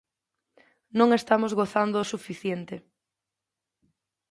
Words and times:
Non 0.99 1.09
estamos 1.19 1.51
gozando 1.59 1.97
o 1.99 2.09
suficiente. 2.13 2.75